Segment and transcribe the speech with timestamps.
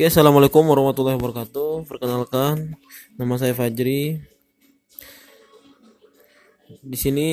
[0.00, 1.84] Oke, assalamualaikum warahmatullahi wabarakatuh.
[1.84, 2.72] Perkenalkan,
[3.20, 4.16] nama saya Fajri.
[6.80, 7.28] Di sini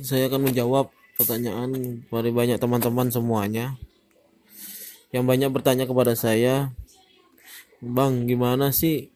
[0.00, 0.88] saya akan menjawab
[1.20, 3.76] pertanyaan dari banyak teman-teman semuanya.
[5.12, 6.72] Yang banyak bertanya kepada saya,
[7.84, 9.12] Bang, gimana sih?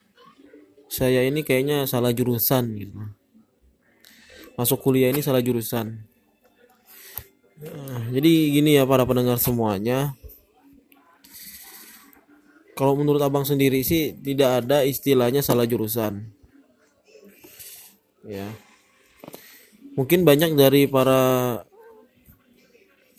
[0.92, 3.00] Saya ini kayaknya salah jurusan gitu.
[4.60, 6.04] Masuk kuliah ini salah jurusan.
[7.64, 10.12] Nah, jadi gini ya para pendengar semuanya
[12.74, 16.26] kalau menurut abang sendiri sih tidak ada istilahnya salah jurusan.
[18.26, 18.50] Ya.
[19.94, 21.62] Mungkin banyak dari para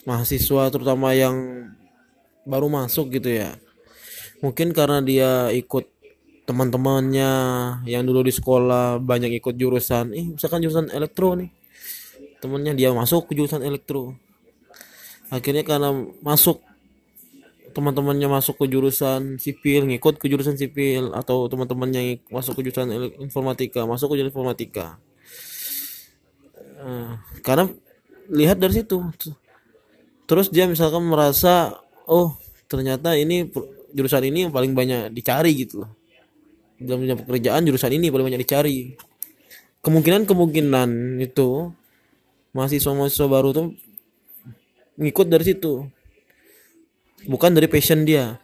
[0.04, 1.68] mahasiswa terutama yang
[2.44, 3.56] baru masuk gitu ya.
[4.44, 5.88] Mungkin karena dia ikut
[6.46, 7.32] teman-temannya
[7.88, 10.12] yang dulu di sekolah banyak ikut jurusan.
[10.12, 11.48] Eh misalkan jurusan elektro nih.
[12.44, 14.12] Temennya dia masuk ke jurusan elektro.
[15.32, 16.62] Akhirnya karena masuk
[17.76, 22.88] teman-temannya masuk ke jurusan sipil ngikut ke jurusan sipil atau teman-temannya masuk ke jurusan
[23.20, 24.96] informatika masuk ke jurusan informatika.
[26.80, 27.68] Uh, karena
[28.32, 28.96] lihat dari situ.
[30.24, 31.76] Terus dia misalkan merasa
[32.08, 33.52] oh ternyata ini
[33.92, 35.92] jurusan ini yang paling banyak dicari gitu loh.
[36.80, 38.96] Dalam dunia pekerjaan jurusan ini paling banyak dicari.
[39.84, 41.76] Kemungkinan kemungkinan itu
[42.56, 43.76] mahasiswa mahasiswa baru tuh
[44.96, 45.92] ngikut dari situ
[47.26, 48.38] bukan dari passion dia.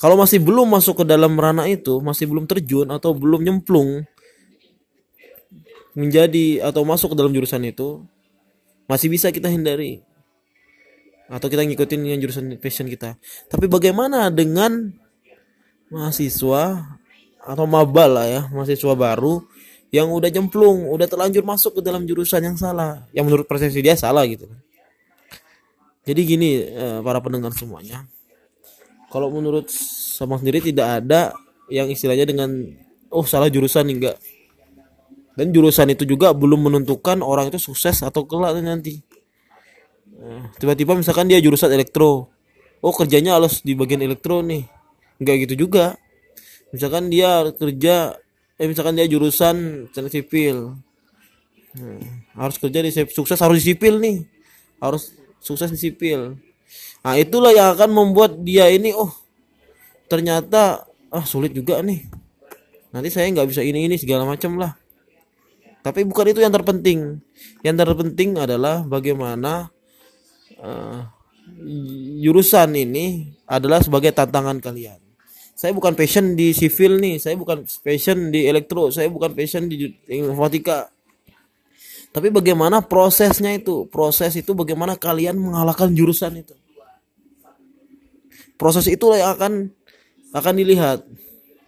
[0.00, 4.08] Kalau masih belum masuk ke dalam ranah itu masih belum terjun atau belum nyemplung
[5.92, 8.00] menjadi atau masuk ke dalam jurusan itu
[8.88, 10.00] masih bisa kita hindari.
[11.28, 13.20] Atau kita ngikutin yang jurusan passion kita.
[13.52, 14.88] Tapi bagaimana dengan
[15.92, 16.96] mahasiswa
[17.40, 19.42] atau maba lah ya mahasiswa baru
[19.90, 23.98] yang udah jemplung udah terlanjur masuk ke dalam jurusan yang salah yang menurut persepsi dia
[23.98, 24.46] salah gitu
[26.10, 28.02] jadi gini eh, para pendengar semuanya.
[29.14, 31.30] Kalau menurut sama sendiri tidak ada
[31.70, 32.50] yang istilahnya dengan
[33.14, 34.18] oh salah jurusan enggak.
[35.38, 38.98] Dan jurusan itu juga belum menentukan orang itu sukses atau kelak nanti.
[40.18, 42.26] Eh, tiba-tiba misalkan dia jurusan elektro.
[42.82, 44.66] Oh kerjanya harus di bagian elektro nih.
[45.22, 45.94] Enggak gitu juga.
[46.74, 48.18] Misalkan dia kerja
[48.58, 50.74] eh misalkan dia jurusan sipil.
[51.70, 52.02] Hmm,
[52.34, 54.26] harus kerja di sukses harus di sipil nih.
[54.82, 56.36] Harus sukses di sipil.
[57.00, 59.10] Nah itulah yang akan membuat dia ini oh
[60.06, 62.06] ternyata ah sulit juga nih.
[62.94, 64.76] Nanti saya nggak bisa ini ini segala macam lah.
[65.80, 67.18] Tapi bukan itu yang terpenting.
[67.64, 69.72] Yang terpenting adalah bagaimana
[70.60, 71.00] uh,
[72.20, 75.00] jurusan ini adalah sebagai tantangan kalian.
[75.56, 79.92] Saya bukan passion di sipil nih saya bukan passion di elektro saya bukan passion di
[80.08, 80.88] informatika
[82.10, 83.86] tapi bagaimana prosesnya itu?
[83.86, 86.58] Proses itu bagaimana kalian mengalahkan jurusan itu?
[88.58, 89.52] Proses itulah yang akan
[90.34, 91.06] akan dilihat.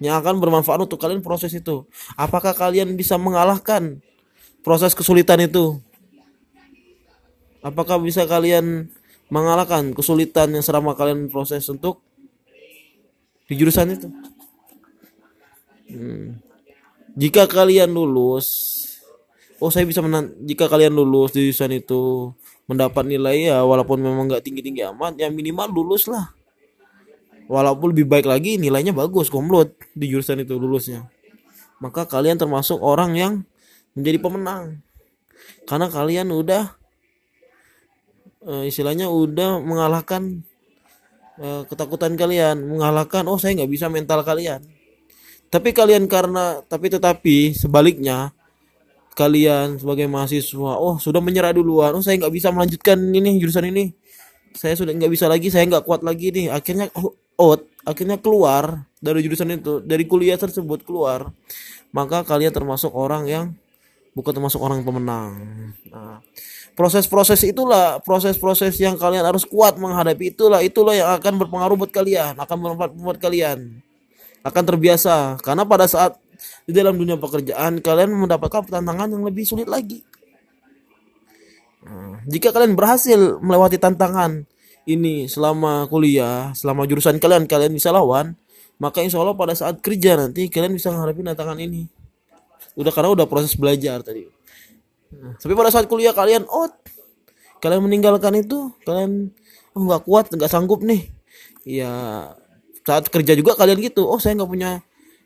[0.03, 1.87] Yang akan bermanfaat untuk kalian proses itu.
[2.19, 4.03] Apakah kalian bisa mengalahkan
[4.67, 5.79] proses kesulitan itu?
[7.63, 8.91] Apakah bisa kalian
[9.31, 12.03] mengalahkan kesulitan yang selama kalian proses untuk
[13.47, 14.11] di jurusan itu?
[15.87, 16.43] Hmm.
[17.15, 18.82] Jika kalian lulus
[19.63, 22.35] oh saya bisa menang jika kalian lulus di jurusan itu
[22.67, 26.35] mendapat nilai ya walaupun memang nggak tinggi tinggi amat ya minimal lulus lah.
[27.47, 31.07] Walaupun lebih baik lagi nilainya bagus komplot di jurusan itu lulusnya.
[31.79, 33.33] Maka kalian termasuk orang yang
[33.95, 34.83] menjadi pemenang.
[35.67, 36.75] Karena kalian udah
[38.47, 40.43] uh, istilahnya udah mengalahkan
[41.39, 42.63] uh, ketakutan kalian.
[42.63, 44.63] Mengalahkan oh saya nggak bisa mental kalian.
[45.53, 48.33] Tapi kalian karena tapi tetapi sebaliknya
[49.13, 50.73] kalian sebagai mahasiswa.
[50.77, 51.93] Oh sudah menyerah duluan.
[51.93, 53.93] Oh saya nggak bisa melanjutkan ini jurusan ini.
[54.53, 56.53] Saya sudah nggak bisa lagi saya nggak kuat lagi nih.
[56.53, 56.89] Akhirnya
[57.37, 61.33] out akhirnya keluar dari jurusan itu dari kuliah tersebut keluar.
[61.93, 63.45] Maka kalian termasuk orang yang
[64.17, 65.33] bukan termasuk orang pemenang.
[65.93, 66.25] Nah
[66.73, 72.33] proses-proses itulah proses-proses yang kalian harus kuat menghadapi itulah itulah yang akan berpengaruh buat kalian
[72.41, 73.85] akan bermanfaat buat kalian.
[74.43, 75.39] Akan terbiasa.
[75.39, 76.19] Karena pada saat
[76.63, 80.03] di dalam dunia pekerjaan kalian mendapatkan tantangan yang lebih sulit lagi.
[81.83, 84.47] Nah, jika kalian berhasil melewati tantangan
[84.87, 88.39] ini selama kuliah, selama jurusan kalian kalian bisa lawan,
[88.79, 91.91] maka insya Allah pada saat kerja nanti kalian bisa menghadapi tantangan ini.
[92.79, 94.27] Udah karena udah proses belajar tadi.
[95.19, 96.73] Nah, tapi pada saat kuliah kalian out,
[97.59, 99.35] kalian meninggalkan itu, kalian
[99.75, 101.11] oh nggak kuat, nggak sanggup nih.
[101.67, 101.93] Ya
[102.83, 104.83] saat kerja juga kalian gitu, oh saya nggak punya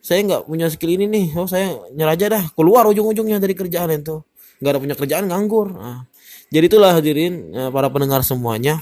[0.07, 3.91] saya nggak punya skill ini nih oh saya nyerah aja dah keluar ujung-ujungnya dari kerjaan
[3.91, 4.23] itu
[4.63, 6.07] nggak ada punya kerjaan nganggur nah,
[6.55, 8.79] jadi itulah hadirin ya, para pendengar semuanya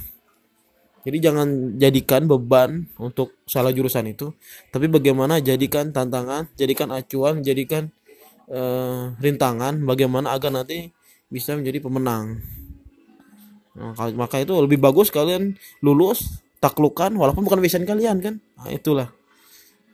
[1.04, 4.32] Jadi jangan jadikan beban untuk salah jurusan itu,
[4.72, 7.92] tapi bagaimana jadikan tantangan, jadikan acuan, jadikan
[8.48, 10.96] eh, rintangan bagaimana agar nanti
[11.28, 12.40] bisa menjadi pemenang.
[13.76, 18.34] Nah, maka itu lebih bagus kalian lulus taklukan walaupun bukan passion kalian kan.
[18.56, 19.12] Nah, itulah.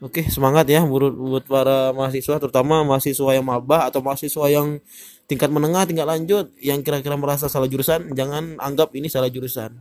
[0.00, 4.81] Oke, semangat ya buat, buat para mahasiswa terutama mahasiswa yang maba atau mahasiswa yang
[5.29, 9.76] tingkat menengah, tingkat lanjut yang kira-kira merasa salah jurusan, jangan anggap ini salah jurusan.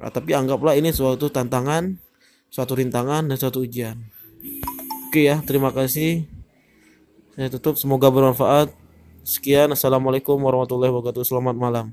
[0.00, 2.00] Nah, tapi anggaplah ini suatu tantangan,
[2.48, 4.00] suatu rintangan dan suatu ujian.
[5.12, 6.24] Oke ya, terima kasih.
[7.36, 8.72] Saya tutup, semoga bermanfaat.
[9.20, 11.28] Sekian, assalamualaikum warahmatullahi wabarakatuh.
[11.28, 11.92] Selamat malam.